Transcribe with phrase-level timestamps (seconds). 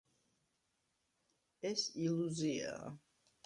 [1.71, 2.93] ეს ილუზიაა